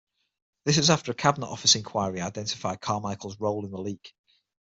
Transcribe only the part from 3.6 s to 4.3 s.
in the leak.